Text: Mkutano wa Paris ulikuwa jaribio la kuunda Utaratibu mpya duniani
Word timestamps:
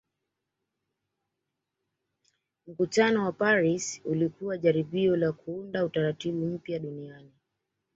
Mkutano 2.67 3.23
wa 3.25 3.31
Paris 3.31 4.01
ulikuwa 4.05 4.57
jaribio 4.57 5.15
la 5.15 5.31
kuunda 5.31 5.85
Utaratibu 5.85 6.45
mpya 6.45 6.79
duniani 6.79 7.31